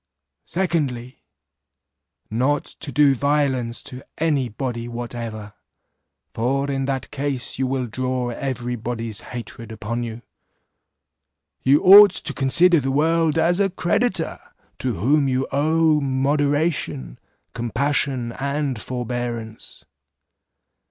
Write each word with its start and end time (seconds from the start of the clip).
"Secondly, 0.47 1.21
Not 2.31 2.65
to 2.65 2.91
do 2.91 3.13
violence 3.13 3.83
to 3.83 4.01
any 4.17 4.49
body 4.49 4.87
whatever, 4.87 5.53
for 6.33 6.71
in 6.71 6.85
that 6.85 7.11
case 7.11 7.59
you 7.59 7.67
will 7.67 7.85
draw 7.85 8.29
every 8.31 8.75
body's 8.75 9.21
hatred 9.21 9.71
upon 9.71 10.01
you. 10.01 10.23
You 11.61 11.83
ought 11.83 12.09
to 12.13 12.33
consider 12.33 12.79
the 12.79 12.89
world 12.89 13.37
as 13.37 13.59
a 13.59 13.69
creditor, 13.69 14.39
to 14.79 14.95
whom 14.95 15.27
you 15.27 15.47
owe 15.51 16.01
moderation, 16.01 17.19
compassion, 17.53 18.31
and 18.39 18.81
forbearance. 18.81 19.85